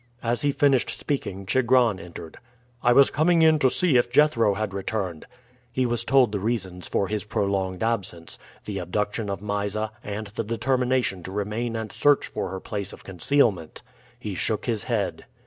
As 0.23 0.41
he 0.41 0.51
finished 0.51 0.89
speaking 0.89 1.45
Chigron 1.45 1.99
entered. 1.99 2.39
"I 2.81 2.91
was 2.91 3.11
coming 3.11 3.43
in 3.43 3.59
to 3.59 3.69
see 3.69 3.97
if 3.97 4.09
Jethro 4.11 4.55
had 4.55 4.73
returned." 4.73 5.27
He 5.71 5.85
was 5.85 6.03
told 6.03 6.31
the 6.31 6.39
reasons 6.39 6.87
for 6.87 7.07
his 7.07 7.23
prolonged 7.23 7.83
absence 7.83 8.39
the 8.65 8.79
abduction 8.79 9.29
of 9.29 9.43
Mysa, 9.43 9.91
and 10.03 10.25
the 10.25 10.43
determination 10.43 11.21
to 11.21 11.31
remain 11.31 11.75
and 11.75 11.91
search 11.91 12.25
for 12.25 12.49
her 12.49 12.59
place 12.59 12.93
of 12.93 13.03
concealment. 13.03 13.83
He 14.17 14.33
shook 14.33 14.65
his 14.65 14.85
head. 14.85 15.25